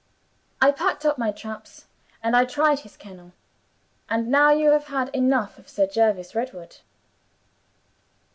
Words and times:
I 0.59 0.71
packed 0.71 1.05
up 1.05 1.19
my 1.19 1.29
traps, 1.31 1.85
and 2.23 2.35
I 2.35 2.43
tried 2.43 2.79
his 2.79 2.97
kennel. 2.97 3.33
And 4.09 4.29
now 4.31 4.49
you 4.49 4.71
have 4.71 4.85
had 4.85 5.09
enough 5.09 5.59
of 5.59 5.69
Sir 5.69 5.85
Jervis 5.85 6.33
Redwood." 6.33 6.77